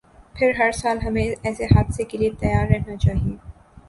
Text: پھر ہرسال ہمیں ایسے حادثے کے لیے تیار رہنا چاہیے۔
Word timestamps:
پھر 0.35 0.51
ہرسال 0.59 0.97
ہمیں 1.05 1.27
ایسے 1.43 1.65
حادثے 1.65 2.03
کے 2.03 2.17
لیے 2.17 2.29
تیار 2.39 2.65
رہنا 2.67 2.95
چاہیے۔ 2.95 3.35